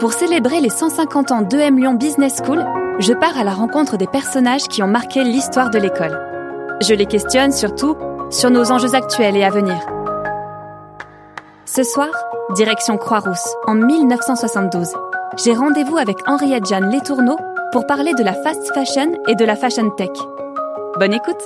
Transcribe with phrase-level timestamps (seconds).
[0.00, 2.64] Pour célébrer les 150 ans d'EM Lyon Business School,
[3.00, 6.16] je pars à la rencontre des personnages qui ont marqué l'histoire de l'école.
[6.80, 7.96] Je les questionne surtout
[8.30, 9.76] sur nos enjeux actuels et à venir.
[11.64, 12.10] Ce soir,
[12.54, 14.94] direction Croix-Rousse, en 1972.
[15.36, 17.36] J'ai rendez-vous avec Henriette Jeanne Letourneau
[17.72, 20.10] pour parler de la fast fashion et de la fashion tech.
[21.00, 21.42] Bonne écoute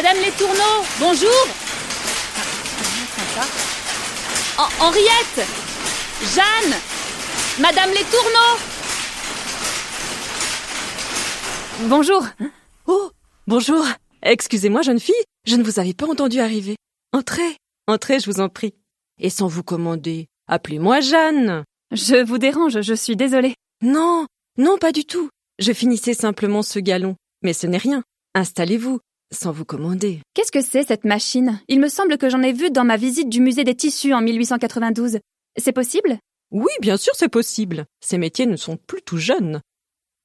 [0.00, 1.48] Madame Letourneau, bonjour
[4.56, 5.48] Hen- Henriette
[6.22, 6.74] Jeanne
[7.58, 8.58] Madame Letourneau
[11.88, 12.24] Bonjour
[12.86, 13.10] Oh,
[13.48, 13.84] bonjour.
[14.22, 15.16] Excusez-moi, jeune fille,
[15.48, 16.76] je ne vous avais pas entendu arriver.
[17.12, 17.56] Entrez,
[17.88, 18.74] entrez, je vous en prie.
[19.20, 21.64] Et sans vous commander, appelez-moi Jeanne.
[21.90, 23.56] Je vous dérange, je suis désolée.
[23.82, 24.26] Non,
[24.58, 25.28] non, pas du tout.
[25.58, 27.16] Je finissais simplement ce galon.
[27.42, 28.04] Mais ce n'est rien.
[28.34, 29.00] Installez-vous,
[29.32, 30.20] sans vous commander.
[30.34, 31.60] Qu'est-ce que c'est cette machine?
[31.68, 34.20] Il me semble que j'en ai vu dans ma visite du musée des tissus en
[34.20, 35.18] 1892.
[35.58, 36.18] C'est possible?
[36.50, 37.86] Oui, bien sûr, c'est possible.
[38.00, 39.60] Ces métiers ne sont plus tout jeunes.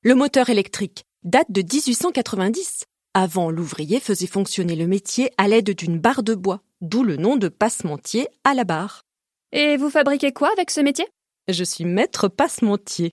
[0.03, 2.85] Le moteur électrique date de 1890.
[3.13, 7.35] Avant, l'ouvrier faisait fonctionner le métier à l'aide d'une barre de bois, d'où le nom
[7.35, 9.03] de passementier à la barre.
[9.51, 11.05] Et vous fabriquez quoi avec ce métier?
[11.47, 13.11] Je suis maître passementier.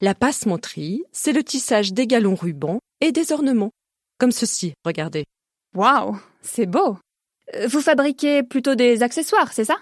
[0.00, 3.70] La passementerie, c'est le tissage des galons rubans et des ornements.
[4.18, 5.24] Comme ceci, regardez.
[5.74, 6.98] Waouh, c'est beau.
[7.54, 9.78] Euh, Vous fabriquez plutôt des accessoires, c'est ça?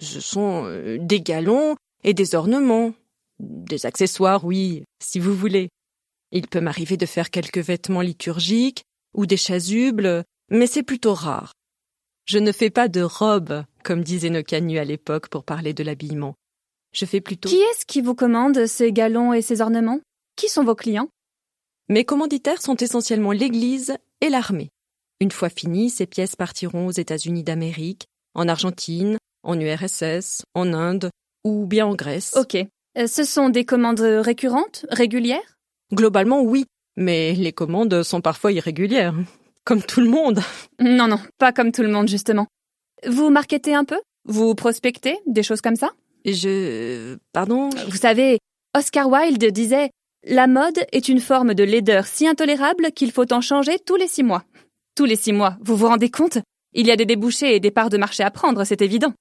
[0.00, 2.94] Ce sont euh, des galons et des ornements.
[3.38, 5.68] Des accessoires, oui, si vous voulez.
[6.30, 11.52] Il peut m'arriver de faire quelques vêtements liturgiques ou des chasubles, mais c'est plutôt rare.
[12.26, 15.82] Je ne fais pas de robes, comme disaient nos canuts à l'époque pour parler de
[15.82, 16.34] l'habillement.
[16.92, 17.48] Je fais plutôt...
[17.48, 20.00] Qui est-ce qui vous commande ces galons et ces ornements?
[20.36, 21.08] Qui sont vos clients?
[21.90, 24.70] Mes commanditaires sont essentiellement l'Église et l'armée.
[25.18, 31.10] Une fois finies, ces pièces partiront aux États-Unis d'Amérique, en Argentine, en URSS, en Inde
[31.44, 32.36] ou bien en Grèce.
[32.36, 32.54] Ok.
[32.96, 35.56] Euh, Ce sont des commandes récurrentes, régulières?
[35.92, 36.64] Globalement, oui,
[36.96, 39.16] mais les commandes sont parfois irrégulières.
[39.64, 40.38] Comme tout le monde.
[40.78, 42.46] Non, non, pas comme tout le monde, justement.
[43.04, 44.00] Vous marketez un peu?
[44.26, 45.90] Vous prospectez Des choses comme ça?
[46.24, 47.16] Je...
[47.32, 47.68] Pardon?
[47.88, 48.38] Vous savez,
[48.76, 49.90] Oscar Wilde disait
[50.26, 54.06] La mode est une forme de laideur si intolérable qu'il faut en changer tous les
[54.06, 54.44] six mois.
[54.94, 56.36] Tous les six mois, vous vous rendez compte?
[56.74, 59.14] Il y a des débouchés et des parts de marché à prendre, c'est évident.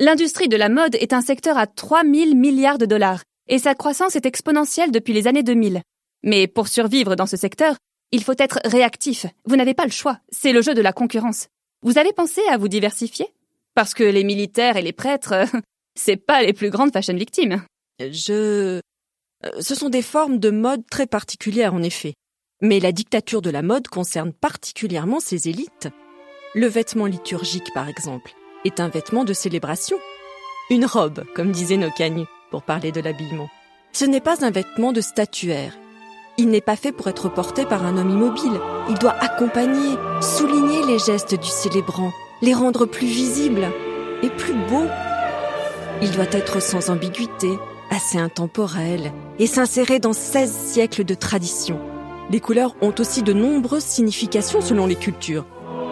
[0.00, 4.16] L'industrie de la mode est un secteur à 3000 milliards de dollars, et sa croissance
[4.16, 5.82] est exponentielle depuis les années 2000.
[6.24, 7.76] Mais pour survivre dans ce secteur,
[8.10, 9.26] il faut être réactif.
[9.44, 11.46] Vous n'avez pas le choix, c'est le jeu de la concurrence.
[11.82, 13.32] Vous avez pensé à vous diversifier?
[13.74, 15.46] Parce que les militaires et les prêtres,
[15.94, 17.62] c'est pas les plus grandes fashion victimes.
[18.00, 18.80] Je...
[19.44, 22.14] Euh, Ce sont des formes de mode très particulières, en effet.
[22.60, 25.88] Mais la dictature de la mode concerne particulièrement ces élites.
[26.54, 28.32] Le vêtement liturgique, par exemple,
[28.64, 29.98] est un vêtement de célébration.
[30.70, 33.48] Une robe, comme disaient nos canuts, pour parler de l'habillement.
[33.92, 35.72] Ce n'est pas un vêtement de statuaire.
[36.36, 38.60] Il n'est pas fait pour être porté par un homme immobile.
[38.88, 42.12] Il doit accompagner, souligner les gestes du célébrant,
[42.42, 43.68] les rendre plus visibles
[44.22, 44.86] et plus beaux.
[46.00, 47.50] Il doit être sans ambiguïté,
[47.90, 51.78] assez intemporel et s'insérer dans 16 siècles de tradition.
[52.30, 55.46] Les couleurs ont aussi de nombreuses significations selon les cultures.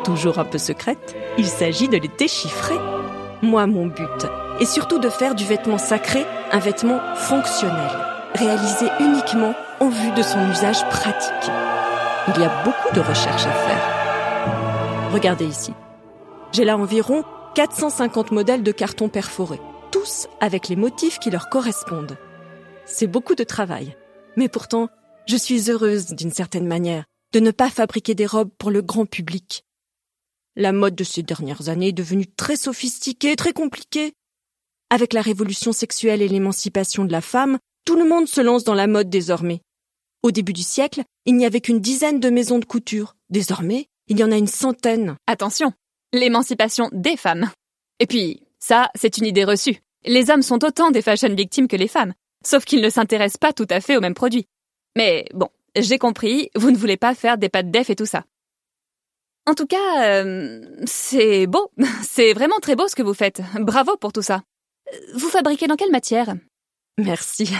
[0.05, 2.77] Toujours un peu secrètes, il s'agit de les déchiffrer.
[3.43, 4.27] Moi, mon but
[4.61, 7.91] est surtout de faire du vêtement sacré un vêtement fonctionnel,
[8.35, 11.51] réalisé uniquement en vue de son usage pratique.
[12.29, 15.13] Il y a beaucoup de recherches à faire.
[15.13, 15.73] Regardez ici.
[16.53, 17.25] J'ai là environ
[17.55, 19.61] 450 modèles de carton perforés,
[20.41, 22.17] avec les motifs qui leur correspondent.
[22.85, 23.97] C'est beaucoup de travail.
[24.37, 24.89] Mais pourtant,
[25.27, 29.07] je suis heureuse, d'une certaine manière, de ne pas fabriquer des robes pour le grand
[29.07, 29.65] public.
[30.55, 34.13] La mode de ces dernières années est devenue très sophistiquée, très compliquée.
[34.89, 38.75] Avec la révolution sexuelle et l'émancipation de la femme, tout le monde se lance dans
[38.75, 39.61] la mode désormais.
[40.23, 43.17] Au début du siècle, il n'y avait qu'une dizaine de maisons de couture.
[43.29, 45.17] Désormais, il y en a une centaine.
[45.27, 45.73] Attention,
[46.13, 47.51] l'émancipation des femmes.
[48.01, 49.81] Et puis, ça, c'est une idée reçue.
[50.07, 52.15] Les hommes sont autant des fashion victimes que les femmes,
[52.45, 54.47] sauf qu'ils ne s'intéressent pas tout à fait aux mêmes produits.
[54.97, 58.25] Mais bon, j'ai compris, vous ne voulez pas faire des pâtes def et tout ça.
[59.47, 61.71] En tout cas, euh, c'est beau,
[62.03, 63.43] c'est vraiment très beau ce que vous faites.
[63.59, 64.43] Bravo pour tout ça.
[65.15, 66.35] Vous fabriquez dans quelle matière?
[66.99, 67.51] Merci.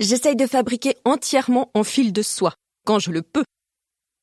[0.00, 3.44] J'essaye de fabriquer entièrement en fil de soie, quand je le peux.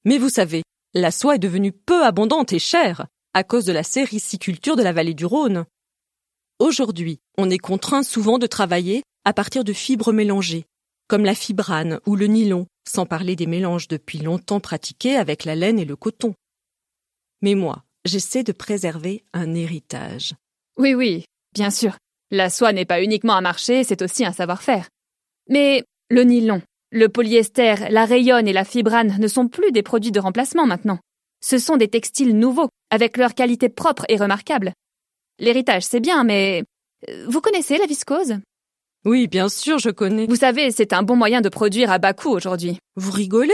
[0.05, 3.83] Mais vous savez, la soie est devenue peu abondante et chère à cause de la
[3.83, 5.65] sériciculture de la vallée du Rhône.
[6.61, 10.65] Aujourd'hui, on est contraint souvent de travailler à partir de fibres mélangées,
[11.07, 15.55] comme la fibrane ou le nylon, sans parler des mélanges depuis longtemps pratiqués avec la
[15.55, 16.35] laine et le coton.
[17.41, 20.35] Mais moi, j'essaie de préserver un héritage.
[20.77, 21.25] Oui, oui,
[21.55, 21.97] bien sûr.
[22.29, 24.87] La soie n'est pas uniquement un marché, c'est aussi un savoir-faire.
[25.49, 26.61] Mais le nylon,
[26.91, 30.99] le polyester, la rayonne et la fibrane ne sont plus des produits de remplacement maintenant.
[31.43, 34.73] Ce sont des textiles nouveaux, avec leur qualité propre et remarquable.
[35.41, 36.63] L'héritage, c'est bien, mais
[37.09, 38.35] euh, vous connaissez la viscose?
[39.05, 40.27] Oui, bien sûr, je connais.
[40.27, 42.77] Vous savez, c'est un bon moyen de produire à bas coût aujourd'hui.
[42.95, 43.51] Vous rigolez?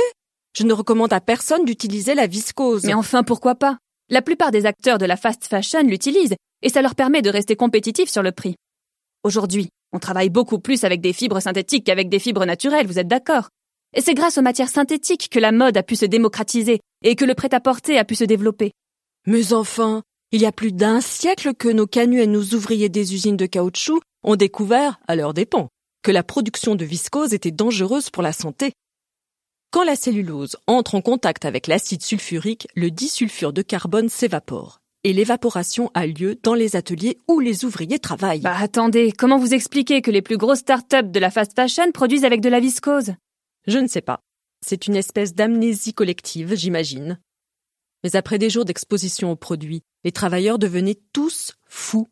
[0.54, 2.84] Je ne recommande à personne d'utiliser la viscose.
[2.84, 3.78] Mais enfin, pourquoi pas?
[4.10, 7.56] La plupart des acteurs de la fast fashion l'utilisent, et ça leur permet de rester
[7.56, 8.56] compétitifs sur le prix.
[9.24, 13.08] Aujourd'hui, on travaille beaucoup plus avec des fibres synthétiques qu'avec des fibres naturelles, vous êtes
[13.08, 13.48] d'accord?
[13.94, 17.24] Et c'est grâce aux matières synthétiques que la mode a pu se démocratiser et que
[17.24, 18.74] le prêt-à-porter a pu se développer.
[19.26, 23.14] Mais enfin, il y a plus d'un siècle que nos canuts et nos ouvriers des
[23.14, 25.70] usines de caoutchouc ont découvert, à leurs dépens,
[26.04, 28.74] que la production de viscose était dangereuse pour la santé.
[29.72, 35.14] Quand la cellulose entre en contact avec l'acide sulfurique, le disulfure de carbone s'évapore et
[35.14, 38.42] l'évaporation a lieu dans les ateliers où les ouvriers travaillent.
[38.42, 42.26] Bah attendez, comment vous expliquez que les plus grosses start-up de la fast fashion produisent
[42.26, 43.14] avec de la viscose?
[43.68, 44.20] Je ne sais pas.
[44.66, 47.20] C'est une espèce d'amnésie collective, j'imagine.
[48.04, 52.08] Mais après des jours d'exposition aux produits, les travailleurs devenaient tous fous.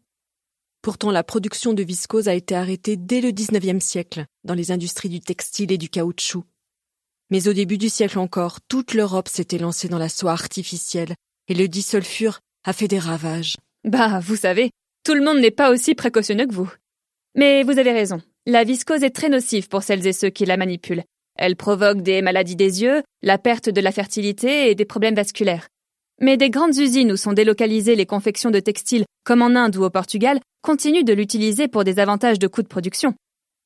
[0.82, 5.10] Pourtant, la production de viscose a été arrêtée dès le XIXe siècle dans les industries
[5.10, 6.44] du textile et du caoutchouc.
[7.32, 11.16] Mais au début du siècle encore, toute l'Europe s'était lancée dans la soie artificielle
[11.48, 13.58] et le disulfure a fait des ravages.
[13.84, 14.72] Bah, vous savez,
[15.04, 16.72] tout le monde n'est pas aussi précautionneux que vous.
[17.36, 18.22] Mais vous avez raison.
[18.46, 21.04] La viscose est très nocive pour celles et ceux qui la manipulent.
[21.36, 25.68] Elle provoque des maladies des yeux, la perte de la fertilité et des problèmes vasculaires.
[26.22, 29.84] Mais des grandes usines où sont délocalisées les confections de textiles, comme en Inde ou
[29.84, 33.14] au Portugal, continuent de l'utiliser pour des avantages de coûts de production.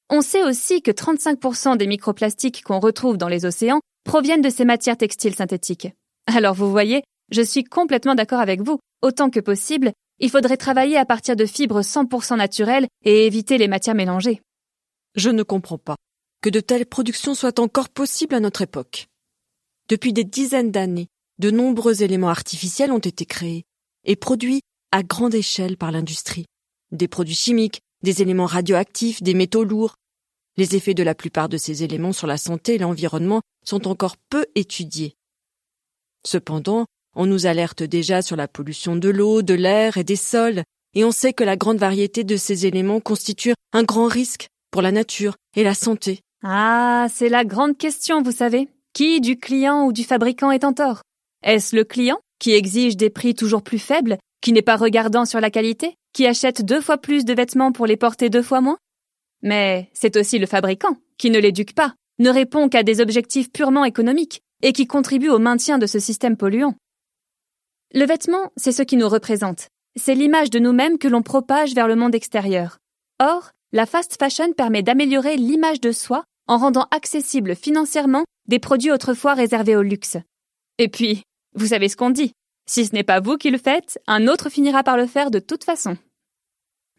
[0.10, 4.66] On sait aussi que 35% des microplastiques qu'on retrouve dans les océans proviennent de ces
[4.66, 5.90] matières textiles synthétiques.
[6.26, 8.80] Alors vous voyez, je suis complètement d'accord avec vous.
[9.04, 13.68] Autant que possible, il faudrait travailler à partir de fibres 100% naturelles et éviter les
[13.68, 14.42] matières mélangées.
[15.16, 15.96] Je ne comprends pas
[16.42, 19.08] que de telles productions soient encore possibles à notre époque.
[19.90, 21.08] Depuis des dizaines d'années,
[21.40, 23.64] de nombreux éléments artificiels ont été créés
[24.06, 26.46] et produits à grande échelle par l'industrie.
[26.92, 29.96] Des produits chimiques, des éléments radioactifs, des métaux lourds.
[30.58, 34.18] Les effets de la plupart de ces éléments sur la santé et l'environnement sont encore
[34.30, 35.16] peu étudiés.
[36.26, 40.64] Cependant, on nous alerte déjà sur la pollution de l'eau, de l'air et des sols,
[40.96, 44.82] et on sait que la grande variété de ces éléments constitue un grand risque pour
[44.82, 46.20] la nature et la santé.
[46.44, 48.68] Ah, c'est la grande question, vous savez.
[48.94, 51.02] Qui du client ou du fabricant est en tort?
[51.44, 55.40] Est-ce le client, qui exige des prix toujours plus faibles, qui n'est pas regardant sur
[55.40, 58.78] la qualité, qui achète deux fois plus de vêtements pour les porter deux fois moins?
[59.42, 63.86] Mais c'est aussi le fabricant, qui ne l'éduque pas, ne répond qu'à des objectifs purement
[63.86, 66.76] économiques, et qui contribue au maintien de ce système polluant.
[67.94, 69.68] Le vêtement, c'est ce qui nous représente.
[69.96, 72.78] C'est l'image de nous-mêmes que l'on propage vers le monde extérieur.
[73.20, 78.92] Or, la fast fashion permet d'améliorer l'image de soi en rendant accessibles financièrement des produits
[78.92, 80.18] autrefois réservés au luxe.
[80.80, 81.24] Et puis,
[81.54, 82.32] vous savez ce qu'on dit.
[82.66, 85.40] Si ce n'est pas vous qui le faites, un autre finira par le faire de
[85.40, 85.98] toute façon.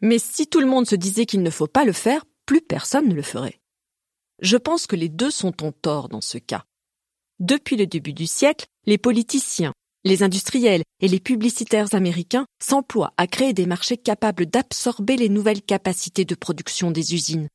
[0.01, 3.07] Mais si tout le monde se disait qu'il ne faut pas le faire, plus personne
[3.07, 3.59] ne le ferait.
[4.39, 6.63] Je pense que les deux sont en tort dans ce cas.
[7.39, 13.25] Depuis le début du siècle, les politiciens, les industriels et les publicitaires américains s'emploient à
[13.25, 17.47] créer des marchés capables d'absorber les nouvelles capacités de production des usines.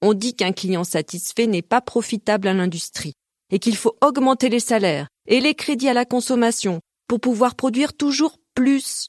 [0.00, 3.12] On dit qu'un client satisfait n'est pas profitable à l'industrie
[3.50, 7.94] et qu'il faut augmenter les salaires et les crédits à la consommation pour pouvoir produire
[7.94, 9.08] toujours plus.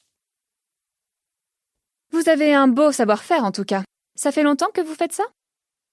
[2.10, 3.82] Vous avez un beau savoir-faire en tout cas.
[4.16, 5.24] Ça fait longtemps que vous faites ça?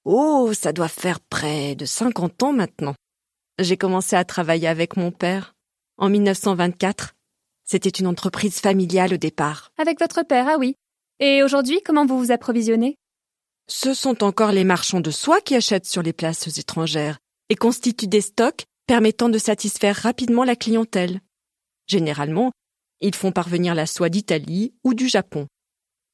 [0.06, 2.96] Oh, ça doit faire près de 50 ans maintenant.
[3.60, 5.54] J'ai commencé à travailler avec mon père
[5.98, 7.14] en 1924.
[7.64, 9.72] C'était une entreprise familiale au départ.
[9.78, 10.75] Avec votre père, ah oui.
[11.20, 12.98] Et aujourd'hui, comment vous vous approvisionnez?
[13.68, 17.18] Ce sont encore les marchands de soie qui achètent sur les places étrangères
[17.50, 21.22] et constituent des stocks permettant de satisfaire rapidement la clientèle.
[21.88, 22.52] Généralement,
[23.02, 25.48] ils font parvenir la soie d'Italie ou du Japon.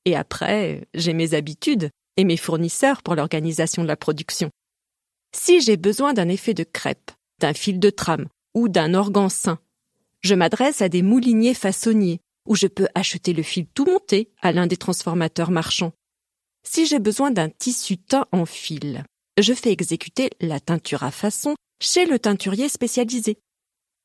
[0.05, 4.50] Et après, j'ai mes habitudes et mes fournisseurs pour l'organisation de la production.
[5.33, 9.59] Si j'ai besoin d'un effet de crêpe, d'un fil de trame ou d'un organ sain,
[10.21, 14.51] je m'adresse à des mouliniers façonniers, où je peux acheter le fil tout monté à
[14.51, 15.93] l'un des transformateurs marchands.
[16.63, 19.03] Si j'ai besoin d'un tissu teint en fil,
[19.38, 23.38] je fais exécuter la teinture à façon chez le teinturier spécialisé.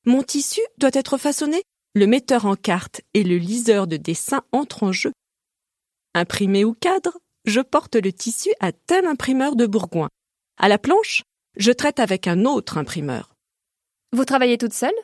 [0.05, 1.63] Mon tissu doit être façonné,
[1.95, 5.13] le metteur en carte et le liseur de dessin entrent en jeu.
[6.15, 10.09] Imprimé ou cadre, je porte le tissu à tel imprimeur de Bourgoin.
[10.59, 11.23] À la planche,
[11.57, 13.35] je traite avec un autre imprimeur.
[14.13, 14.95] Vous travaillez toute seule?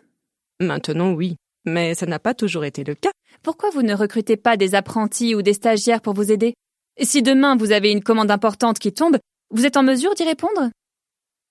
[0.61, 3.11] Maintenant, oui, mais ça n'a pas toujours été le cas.
[3.43, 6.55] Pourquoi vous ne recrutez pas des apprentis ou des stagiaires pour vous aider?
[7.01, 9.19] Si demain vous avez une commande importante qui tombe,
[9.53, 10.71] vous êtes en mesure d'y répondre?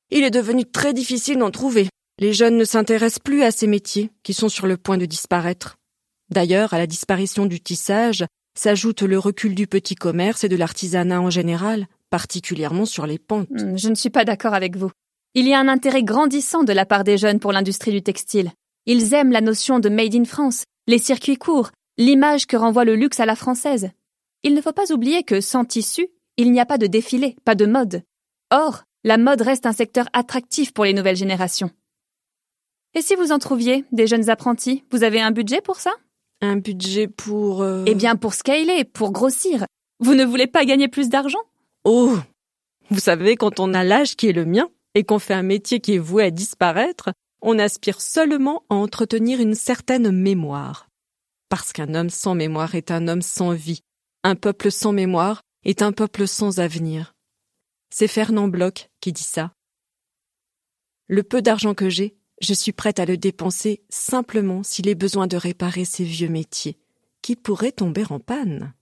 [0.10, 1.88] Il est devenu très difficile d'en trouver.
[2.20, 5.78] Les jeunes ne s'intéressent plus à ces métiers qui sont sur le point de disparaître.
[6.30, 8.26] D'ailleurs, à la disparition du tissage
[8.58, 13.50] s'ajoute le recul du petit commerce et de l'artisanat en général, particulièrement sur les pentes.
[13.50, 14.92] Hmm, je ne suis pas d'accord avec vous.
[15.34, 18.52] Il y a un intérêt grandissant de la part des jeunes pour l'industrie du textile.
[18.86, 22.96] Ils aiment la notion de Made in France, les circuits courts, l'image que renvoie le
[22.96, 23.92] luxe à la française.
[24.44, 26.08] Il ne faut pas oublier que sans tissu,
[26.38, 28.04] il n'y a pas de défilé, pas de mode.
[28.52, 31.72] Or, la mode reste un secteur attractif pour les nouvelles générations.
[32.94, 35.92] Et si vous en trouviez, des jeunes apprentis, vous avez un budget pour ça?
[36.42, 37.62] Un budget pour...
[37.62, 39.66] Euh, eh bien pour scaler, pour grossir.
[40.00, 41.40] Vous ne voulez pas gagner plus d'argent?
[41.84, 42.18] Oh
[42.90, 45.80] Vous savez, quand on a l'âge qui est le mien, et qu'on fait un métier
[45.80, 47.12] qui est voué à disparaître,
[47.42, 50.88] on aspire seulement à entretenir une certaine mémoire.
[51.50, 53.82] Parce qu'un homme sans mémoire est un homme sans vie,
[54.24, 57.14] un peuple sans mémoire est un peuple sans avenir.
[57.90, 59.52] C'est Fernand Bloch qui dit ça.
[61.08, 65.28] Le peu d'argent que j'ai, je suis prête à le dépenser simplement s'il est besoin
[65.28, 66.78] de réparer ces vieux métiers,
[67.22, 68.74] qui pourraient tomber en panne?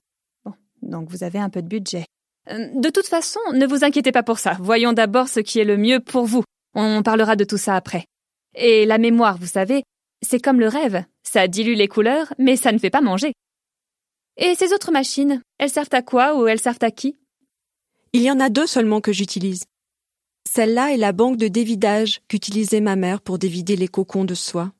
[0.44, 2.06] Bon, donc vous avez un peu de budget.
[2.48, 4.56] Euh, de toute façon, ne vous inquiétez pas pour ça.
[4.60, 6.42] Voyons d'abord ce qui est le mieux pour vous.
[6.74, 8.04] On parlera de tout ça après.
[8.54, 9.82] Et la mémoire, vous savez,
[10.22, 11.04] c'est comme le rêve.
[11.22, 13.32] Ça dilue les couleurs, mais ça ne fait pas manger.
[14.36, 17.18] Et ces autres machines, elles servent à quoi ou elles servent à qui?
[18.12, 19.64] Il y en a deux seulement que j'utilise.
[20.48, 24.72] Celle-là est la banque de dévidage qu'utilisait ma mère pour dévider les cocons de soie.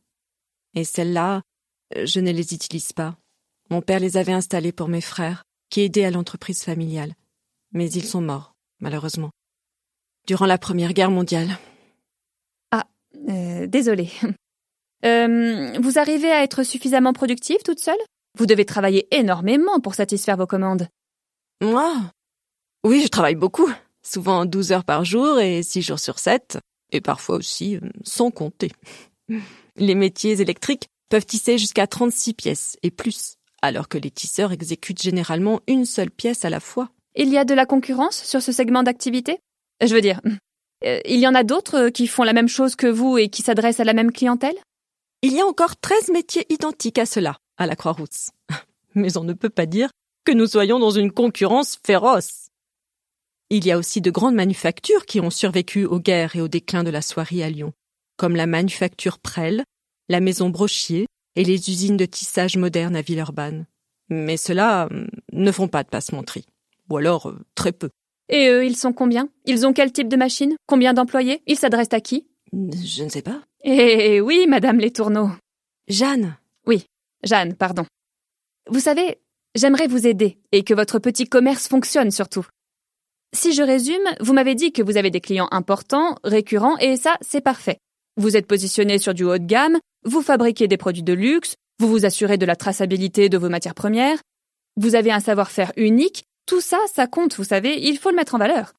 [0.74, 1.42] Et celle-là,
[1.96, 3.16] euh, je ne les utilise pas.
[3.70, 7.14] Mon père les avait installées pour mes frères, qui aidaient à l'entreprise familiale.
[7.72, 9.30] Mais ils sont morts, malheureusement.
[10.26, 11.58] Durant la Première Guerre mondiale.
[12.70, 12.86] Ah,
[13.28, 14.10] euh, désolée.
[15.02, 17.96] Euh, vous arrivez à être suffisamment productive toute seule?
[18.38, 20.88] Vous devez travailler énormément pour satisfaire vos commandes.
[21.62, 21.92] Moi?
[22.84, 23.70] Oui, je travaille beaucoup
[24.02, 26.58] souvent 12 heures par jour et 6 jours sur 7,
[26.92, 28.72] et parfois aussi euh, sans compter.
[29.76, 35.02] Les métiers électriques peuvent tisser jusqu'à 36 pièces et plus, alors que les tisseurs exécutent
[35.02, 36.90] généralement une seule pièce à la fois.
[37.16, 39.38] Il y a de la concurrence sur ce segment d'activité?
[39.82, 40.20] Je veux dire,
[40.84, 43.42] euh, il y en a d'autres qui font la même chose que vous et qui
[43.42, 44.56] s'adressent à la même clientèle?
[45.22, 48.30] Il y a encore 13 métiers identiques à cela, à la Croix-Rousse.
[48.96, 49.90] Mais on ne peut pas dire
[50.24, 52.48] que nous soyons dans une concurrence féroce.
[53.50, 56.82] Il y a aussi de grandes manufactures qui ont survécu aux guerres et au déclin
[56.82, 57.72] de la soierie à Lyon,
[58.16, 59.64] comme la manufacture Prel,
[60.08, 63.66] la maison Brochier et les usines de tissage moderne à Villeurbanne.
[64.08, 66.46] Mais ceux-là hum, ne font pas de passementerie.
[66.88, 67.90] Ou alors euh, très peu.
[68.28, 69.28] Et eux, ils sont combien?
[69.46, 70.56] Ils ont quel type de machine?
[70.66, 71.42] Combien d'employés?
[71.46, 72.26] Ils s'adressent à qui?
[72.52, 73.42] Je ne sais pas.
[73.64, 75.30] Eh oui, madame les tourneaux.
[75.88, 76.36] Jeanne.
[77.22, 77.84] Jeanne, pardon.
[78.68, 79.20] Vous savez,
[79.54, 82.46] j'aimerais vous aider et que votre petit commerce fonctionne surtout.
[83.32, 87.16] Si je résume, vous m'avez dit que vous avez des clients importants, récurrents, et ça,
[87.20, 87.78] c'est parfait.
[88.16, 91.88] Vous êtes positionné sur du haut de gamme, vous fabriquez des produits de luxe, vous
[91.88, 94.18] vous assurez de la traçabilité de vos matières premières,
[94.76, 98.34] vous avez un savoir-faire unique, tout ça, ça compte, vous savez, il faut le mettre
[98.34, 98.72] en valeur.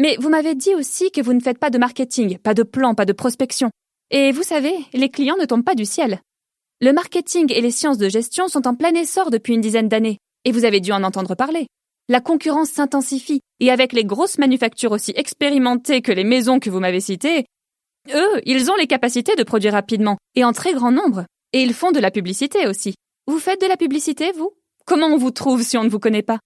[0.00, 2.94] Mais vous m'avez dit aussi que vous ne faites pas de marketing, pas de plan,
[2.94, 3.70] pas de prospection.
[4.10, 6.20] Et vous savez, les clients ne tombent pas du ciel.
[6.80, 10.18] Le marketing et les sciences de gestion sont en plein essor depuis une dizaine d'années,
[10.44, 11.66] et vous avez dû en entendre parler
[12.10, 16.80] la concurrence s'intensifie, et avec les grosses manufactures aussi expérimentées que les maisons que vous
[16.80, 17.46] m'avez citées,
[18.12, 21.24] eux, ils ont les capacités de produire rapidement, et en très grand nombre.
[21.52, 22.94] Et ils font de la publicité aussi.
[23.28, 24.50] Vous faites de la publicité, vous?
[24.86, 26.40] Comment on vous trouve si on ne vous connaît pas?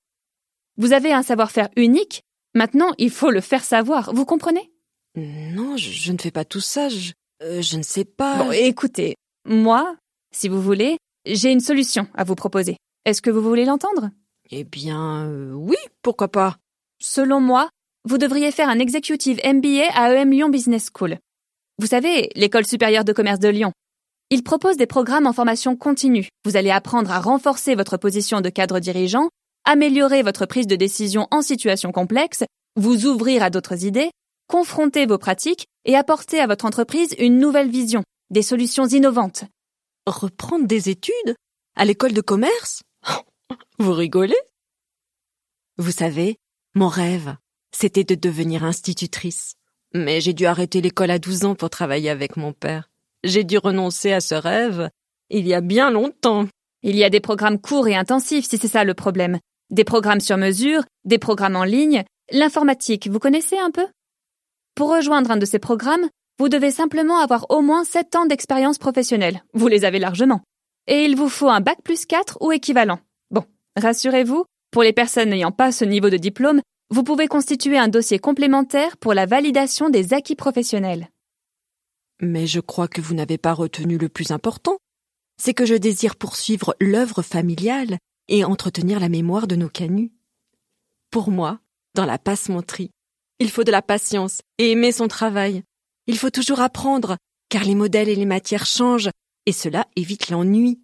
[0.76, 2.20] Vous avez un savoir-faire unique,
[2.54, 4.70] maintenant il faut le faire savoir, vous comprenez?
[5.16, 7.12] Non, je, ne fais pas tout ça, je,
[7.42, 8.36] euh, je ne sais pas.
[8.36, 9.14] Bon, écoutez,
[9.46, 9.96] moi,
[10.34, 12.76] si vous voulez, j'ai une solution à vous proposer.
[13.04, 14.10] Est-ce que vous voulez l'entendre?
[14.50, 16.56] Eh bien, euh, oui, pourquoi pas.
[17.00, 17.70] Selon moi,
[18.04, 21.18] vous devriez faire un executive MBA à EM Lyon Business School.
[21.78, 23.72] Vous savez, l'école supérieure de commerce de Lyon.
[24.30, 26.28] Il propose des programmes en formation continue.
[26.44, 29.28] Vous allez apprendre à renforcer votre position de cadre dirigeant,
[29.64, 32.44] améliorer votre prise de décision en situation complexe,
[32.76, 34.10] vous ouvrir à d'autres idées,
[34.48, 39.44] confronter vos pratiques et apporter à votre entreprise une nouvelle vision, des solutions innovantes.
[40.06, 41.34] Reprendre des études
[41.76, 42.82] À l'école de commerce?
[43.78, 44.36] Vous rigolez?
[45.78, 46.36] Vous savez,
[46.74, 47.36] mon rêve,
[47.74, 49.54] c'était de devenir institutrice.
[49.94, 52.90] Mais j'ai dû arrêter l'école à 12 ans pour travailler avec mon père.
[53.22, 54.90] J'ai dû renoncer à ce rêve
[55.30, 56.48] il y a bien longtemps.
[56.82, 59.38] Il y a des programmes courts et intensifs si c'est ça le problème.
[59.70, 62.04] Des programmes sur mesure, des programmes en ligne.
[62.30, 63.86] L'informatique, vous connaissez un peu?
[64.74, 68.78] Pour rejoindre un de ces programmes, vous devez simplement avoir au moins 7 ans d'expérience
[68.78, 69.44] professionnelle.
[69.54, 70.42] Vous les avez largement.
[70.86, 72.98] Et il vous faut un bac plus 4 ou équivalent.
[73.30, 73.44] Bon,
[73.76, 76.60] rassurez-vous, pour les personnes n'ayant pas ce niveau de diplôme,
[76.90, 81.08] vous pouvez constituer un dossier complémentaire pour la validation des acquis professionnels.
[82.20, 84.78] Mais je crois que vous n'avez pas retenu le plus important.
[85.40, 87.98] C'est que je désire poursuivre l'œuvre familiale
[88.28, 90.12] et entretenir la mémoire de nos canuts.
[91.10, 91.60] Pour moi,
[91.94, 92.90] dans la passementerie,
[93.38, 95.62] il faut de la patience et aimer son travail.
[96.06, 97.16] Il faut toujours apprendre,
[97.48, 99.10] car les modèles et les matières changent,
[99.46, 100.80] et cela évite l'ennui.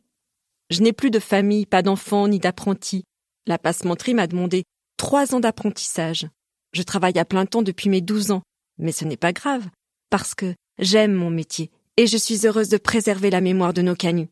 [0.71, 3.05] Je n'ai plus de famille, pas d'enfants ni d'apprentis.
[3.47, 4.65] La passementerie m'a demandé
[4.97, 6.29] trois ans d'apprentissage.
[6.73, 8.43] Je travaille à plein temps depuis mes douze ans,
[8.79, 9.69] mais ce n'est pas grave,
[10.11, 13.97] parce que j'aime mon métier, et je suis heureuse de préserver la mémoire de nos
[13.97, 14.31] canuts.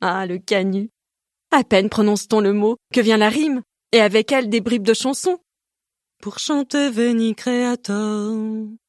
[0.00, 0.90] Ah, le canut.
[1.50, 4.94] À peine prononce-t-on le mot que vient la rime, et avec elle des bribes de
[4.94, 5.38] chansons.
[6.24, 8.34] Pour chanter Veni Creator,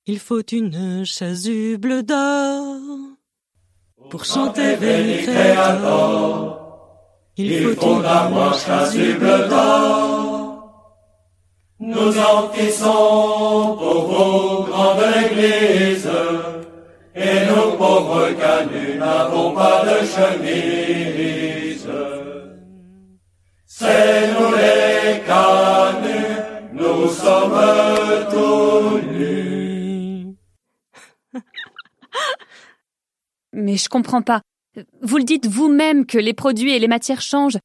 [0.06, 2.78] il faut une chasuble d'or.
[4.10, 6.96] Pour chanter Veni Creator,
[7.36, 10.96] il faut une chasuble d'or.
[11.82, 16.10] Nous encaissons pour vos grandes églises,
[17.16, 21.90] et nos pauvres canuts n'avons pas de chemise.
[23.66, 25.75] C'est nous les canuts
[33.54, 34.42] Mais je comprends pas.
[35.02, 37.58] Vous le dites vous-même que les produits et les matières changent.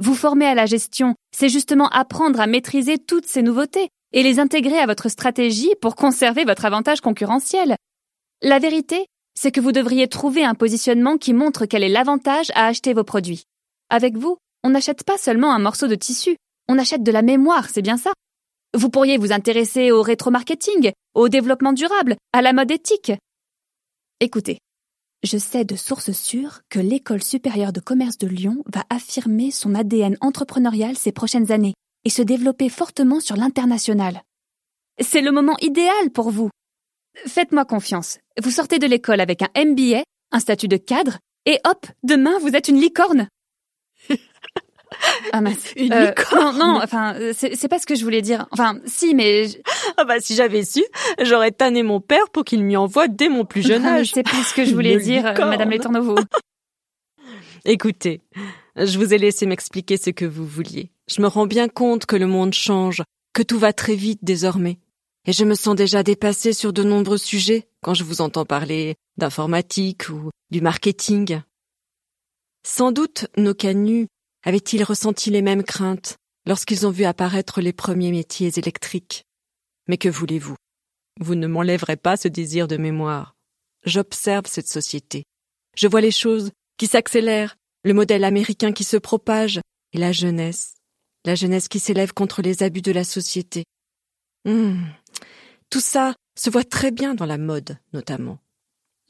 [0.00, 4.38] Vous former à la gestion, c'est justement apprendre à maîtriser toutes ces nouveautés et les
[4.38, 7.76] intégrer à votre stratégie pour conserver votre avantage concurrentiel.
[8.42, 12.66] La vérité, c'est que vous devriez trouver un positionnement qui montre quel est l'avantage à
[12.66, 13.44] acheter vos produits.
[13.90, 16.36] Avec vous, on n'achète pas seulement un morceau de tissu,
[16.68, 18.12] on achète de la mémoire, c'est bien ça.
[18.74, 23.12] Vous pourriez vous intéresser au rétro-marketing, au développement durable, à la mode éthique.
[24.20, 24.58] Écoutez,
[25.22, 29.74] je sais de sources sûres que l'École supérieure de commerce de Lyon va affirmer son
[29.74, 31.72] ADN entrepreneurial ces prochaines années
[32.04, 34.22] et se développer fortement sur l'international.
[35.00, 36.50] C'est le moment idéal pour vous.
[37.26, 38.18] Faites-moi confiance.
[38.42, 42.54] Vous sortez de l'école avec un MBA, un statut de cadre, et hop, demain vous
[42.54, 43.28] êtes une licorne.
[45.32, 45.72] Ah mince.
[45.76, 46.58] Une euh, licorne.
[46.58, 48.46] Non, non, enfin, c'est pas ce que je voulais dire.
[48.50, 49.46] Enfin, si, mais.
[49.96, 50.84] Ah bah si j'avais su,
[51.20, 54.10] j'aurais tanné mon père pour qu'il m'y envoie dès mon plus jeune âge.
[54.12, 56.16] c'est plus ce que je voulais dire, Madame Letourneau.
[57.64, 58.22] Écoutez,
[58.76, 60.90] je vous ai laissé m'expliquer ce que vous vouliez.
[61.08, 64.78] Je me rends bien compte que le monde change, que tout va très vite désormais.
[65.26, 68.94] Et je me sens déjà dépassée sur de nombreux sujets quand je vous entends parler
[69.18, 71.40] d'informatique ou du marketing.
[72.64, 74.08] Sans doute nos canuts
[74.44, 79.24] avaient-ils ressenti les mêmes craintes lorsqu'ils ont vu apparaître les premiers métiers électriques?
[79.86, 80.56] Mais que voulez-vous?
[81.20, 83.34] Vous ne m'enlèverez pas ce désir de mémoire.
[83.84, 85.24] J'observe cette société.
[85.76, 89.60] Je vois les choses qui s'accélèrent, le modèle américain qui se propage,
[89.92, 90.74] et la jeunesse,
[91.24, 93.64] la jeunesse qui s'élève contre les abus de la société.
[94.44, 94.86] Hum.
[95.70, 98.38] Tout ça se voit très bien dans la mode, notamment.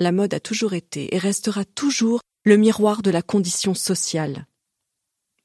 [0.01, 4.47] La mode a toujours été et restera toujours le miroir de la condition sociale.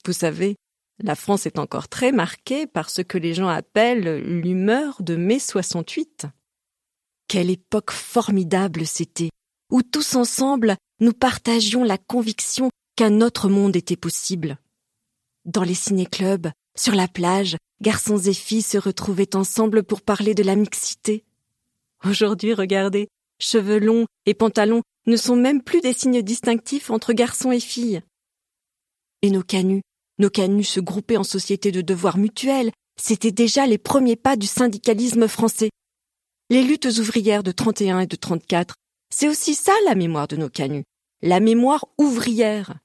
[0.06, 0.58] Vous savez,
[1.00, 5.40] la France est encore très marquée par ce que les gens appellent l'humeur de mai
[5.40, 6.28] 68.
[7.28, 9.30] Quelle époque formidable c'était,
[9.72, 14.58] où tous ensemble nous partagions la conviction qu'un autre monde était possible.
[15.46, 20.44] Dans les ciné-clubs, sur la plage, garçons et filles se retrouvaient ensemble pour parler de
[20.44, 21.24] la mixité.
[22.06, 23.08] Aujourd'hui, regardez,
[23.40, 28.02] cheveux longs et pantalons ne sont même plus des signes distinctifs entre garçons et filles.
[29.22, 29.82] Et nos canuts
[30.20, 32.72] nos canuts se grouper en sociétés de devoirs mutuels,
[33.02, 35.70] c'était déjà les premiers pas du syndicalisme français.
[36.50, 38.76] Les luttes ouvrières de 31 et de 34,
[39.14, 40.84] c'est aussi ça la mémoire de nos canuts,
[41.22, 42.76] la mémoire ouvrière,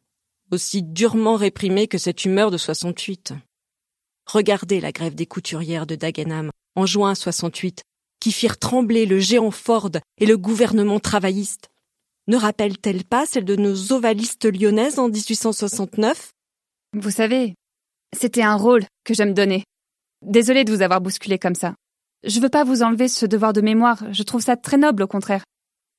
[0.50, 3.34] aussi durement réprimée que cette humeur de 68.
[4.26, 7.82] Regardez la grève des couturières de Dagenham en juin 68,
[8.20, 11.68] qui firent trembler le géant Ford et le gouvernement travailliste.
[12.26, 16.32] Ne rappelle-t-elle pas celle de nos ovalistes lyonnaises en 1869
[16.94, 17.54] vous savez,
[18.16, 19.64] c'était un rôle que je me donnais.
[20.24, 21.74] Désolée de vous avoir bousculé comme ça.
[22.24, 25.06] Je veux pas vous enlever ce devoir de mémoire, je trouve ça très noble au
[25.06, 25.44] contraire.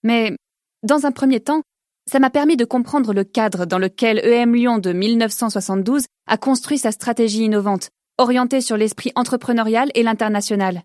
[0.04, 0.36] Mais,
[0.84, 1.62] dans un premier temps,
[2.10, 6.80] ça m'a permis de comprendre le cadre dans lequel EM Lyon de 1972 a construit
[6.80, 10.82] sa stratégie innovante, orientée sur l'esprit entrepreneurial et l'international.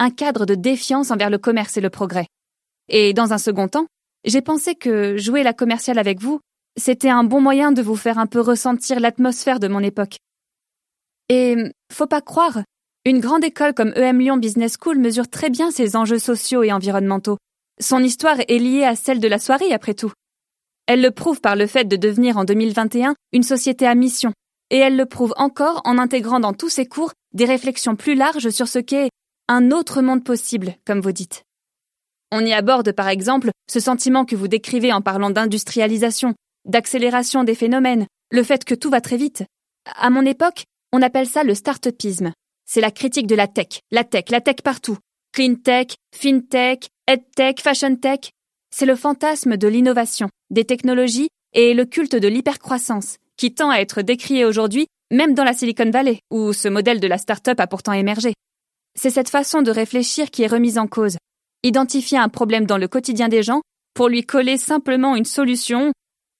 [0.00, 2.26] Un cadre de défiance envers le commerce et le progrès.
[2.88, 3.86] Et dans un second temps,
[4.24, 6.40] j'ai pensé que jouer la commerciale avec vous,
[6.76, 10.16] c'était un bon moyen de vous faire un peu ressentir l'atmosphère de mon époque.
[11.28, 11.56] Et
[11.92, 12.62] faut pas croire,
[13.06, 16.72] Une grande école comme EM Lyon Business School mesure très bien ses enjeux sociaux et
[16.72, 17.36] environnementaux.
[17.78, 20.10] Son histoire est liée à celle de la soirée, après tout.
[20.86, 24.32] Elle le prouve par le fait de devenir en 2021 une société à mission,
[24.70, 28.48] et elle le prouve encore en intégrant dans tous ses cours des réflexions plus larges
[28.48, 29.10] sur ce qu'est
[29.48, 31.42] un autre monde possible, comme vous dites.
[32.32, 36.34] On y aborde par exemple ce sentiment que vous décrivez en parlant d'industrialisation,
[36.64, 39.44] d'accélération des phénomènes, le fait que tout va très vite.
[39.96, 42.32] À mon époque, on appelle ça le start-upisme.
[42.66, 44.96] C'est la critique de la tech, la tech, la tech partout.
[45.32, 48.30] Clean tech, fintech, edtech, fashion tech.
[48.70, 53.78] C'est le fantasme de l'innovation, des technologies et le culte de l'hypercroissance, qui tend à
[53.78, 57.66] être décrié aujourd'hui, même dans la Silicon Valley, où ce modèle de la start-up a
[57.66, 58.34] pourtant émergé.
[58.96, 61.18] C'est cette façon de réfléchir qui est remise en cause.
[61.62, 63.62] Identifier un problème dans le quotidien des gens
[63.94, 65.92] pour lui coller simplement une solution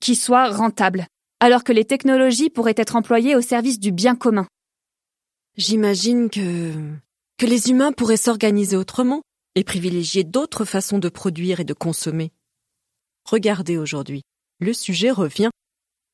[0.05, 1.07] qui soit rentable,
[1.40, 4.47] alors que les technologies pourraient être employées au service du bien commun.
[5.57, 6.75] J'imagine que
[7.38, 9.23] que les humains pourraient s'organiser autrement
[9.55, 12.33] et privilégier d'autres façons de produire et de consommer.
[13.25, 14.21] Regardez aujourd'hui,
[14.61, 15.49] le sujet revient.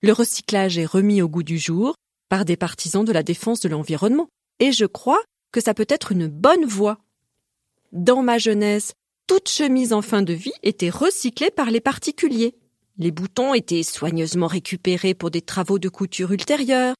[0.03, 1.96] Le recyclage est remis au goût du jour
[2.29, 4.29] par des partisans de la défense de l'environnement,
[4.61, 6.98] et je crois que ça peut être une bonne voie.
[7.90, 8.92] Dans ma jeunesse,
[9.26, 12.55] toute chemise en fin de vie était recyclée par les particuliers.
[13.00, 16.94] Les boutons étaient soigneusement récupérés pour des travaux de couture ultérieurs,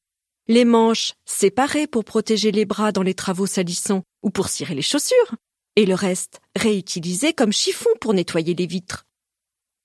[0.49, 4.81] les manches séparées pour protéger les bras dans les travaux salissants ou pour cirer les
[4.81, 5.37] chaussures,
[5.77, 9.05] et le reste réutilisé comme chiffon pour nettoyer les vitres.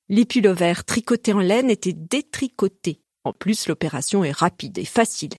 [0.08, 3.01] Les pullovers tricotés en laine étaient détricotés.
[3.25, 5.34] En plus, l'opération est rapide et facile.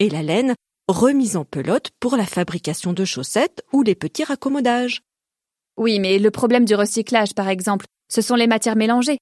[0.00, 0.56] Et la laine
[0.88, 5.02] remise en pelote pour la fabrication de chaussettes ou les petits raccommodages.
[5.76, 9.18] Oui, mais le problème du recyclage, par exemple, ce sont les matières mélangées.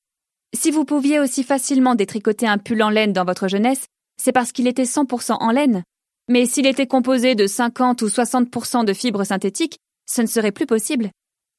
[0.55, 3.87] Si vous pouviez aussi facilement détricoter un pull en laine dans votre jeunesse,
[4.21, 5.83] c'est parce qu'il était 100% en laine.
[6.29, 9.79] Mais s'il était composé de 50 ou 60% de fibres synthétiques,
[10.09, 11.11] ce ne serait plus possible.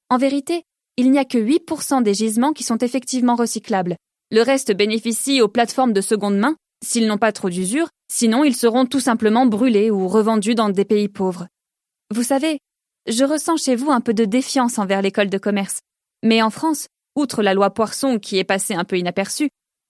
[0.09, 0.63] En vérité,
[0.97, 3.95] il n'y a que 8% des gisements qui sont effectivement recyclables.
[4.31, 8.55] Le reste bénéficie aux plateformes de seconde main, s'ils n'ont pas trop d'usure, sinon ils
[8.55, 11.47] seront tout simplement brûlés ou revendus dans des pays pauvres.
[12.13, 12.59] Vous savez,
[13.07, 15.79] je ressens chez vous un peu de défiance envers l'école de commerce.
[16.23, 16.87] Mais en France,
[17.17, 19.49] outre la loi Poisson qui est passée un peu inaperçue,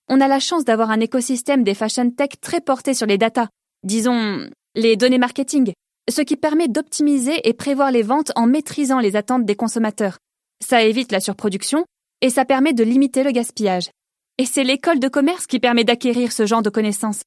[0.10, 3.50] on a la chance d'avoir un écosystème des fashion tech très porté sur les data,
[3.84, 5.74] disons les données marketing,
[6.10, 10.18] ce qui permet d'optimiser et prévoir les ventes en maîtrisant les attentes des consommateurs.
[10.66, 11.86] Ça évite la surproduction
[12.22, 13.90] et ça permet de limiter le gaspillage.
[14.38, 17.24] Et c'est l'école de commerce qui permet d'acquérir ce genre de connaissances.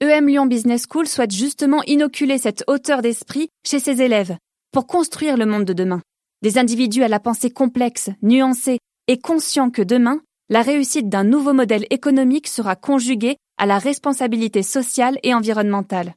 [0.00, 4.36] EM Lyon Business School souhaite justement inoculer cette hauteur d'esprit chez ses élèves
[4.72, 6.02] pour construire le monde de demain.
[6.42, 11.52] Des individus à la pensée complexe, nuancée et conscients que demain, la réussite d'un nouveau
[11.52, 16.14] modèle économique sera conjuguée à la responsabilité sociale et environnementale.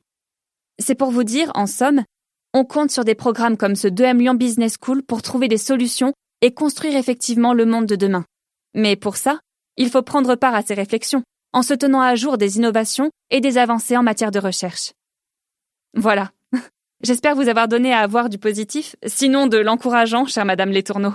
[0.80, 2.04] C'est pour vous dire, en somme,
[2.54, 6.14] on compte sur des programmes comme ce 2M Lyon Business School pour trouver des solutions
[6.42, 8.26] et construire effectivement le monde de demain.
[8.74, 9.40] Mais pour ça,
[9.78, 11.24] il faut prendre part à ces réflexions,
[11.54, 14.94] en se tenant à jour des innovations et des avancées en matière de recherche.
[15.94, 16.32] Voilà.
[17.04, 21.14] J'espère vous avoir donné à avoir du positif, sinon de l'encourageant, chère Madame Letourneau.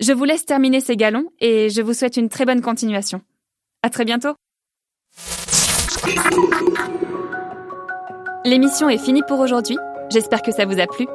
[0.00, 3.20] Je vous laisse terminer ces galons et je vous souhaite une très bonne continuation.
[3.82, 4.34] À très bientôt.
[8.44, 9.78] L'émission est finie pour aujourd'hui.
[10.10, 11.06] J'espère que ça vous a plu.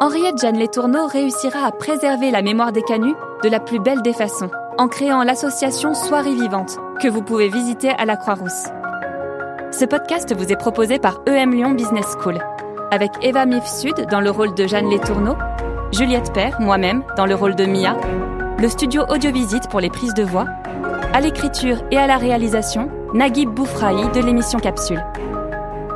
[0.00, 4.12] Henriette Jeanne Letourneau réussira à préserver la mémoire des canuts de la plus belle des
[4.12, 8.66] façons en créant l'association Soirée Vivante, que vous pouvez visiter à la Croix-Rousse.
[9.72, 12.38] Ce podcast vous est proposé par EM Lyon Business School,
[12.90, 15.36] avec Eva Mif Sud dans le rôle de Jeanne Letourneau,
[15.92, 17.96] Juliette Père, moi-même, dans le rôle de Mia,
[18.58, 20.46] le studio Audiovisite pour les prises de voix,
[21.12, 25.04] à l'écriture et à la réalisation, Naguib Boufraï de l'émission Capsule.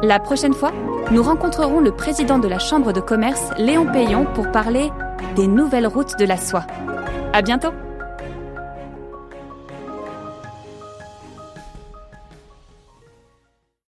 [0.02, 0.72] La prochaine fois,
[1.10, 4.90] nous rencontrerons le président de la Chambre de commerce, Léon Payon, pour parler
[5.34, 6.64] des nouvelles routes de la soie.
[7.32, 7.72] À bientôt!